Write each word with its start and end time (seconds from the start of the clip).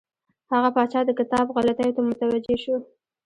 هغه 0.51 0.69
پاچا 0.75 0.99
د 1.05 1.11
کتاب 1.19 1.45
غلطیو 1.55 1.95
ته 1.95 2.01
متوجه 2.09 2.55
شو. 2.63 2.75